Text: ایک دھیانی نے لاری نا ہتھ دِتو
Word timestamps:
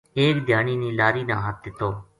ایک 0.19 0.35
دھیانی 0.47 0.75
نے 0.81 0.89
لاری 0.99 1.23
نا 1.29 1.35
ہتھ 1.45 1.59
دِتو 1.63 1.89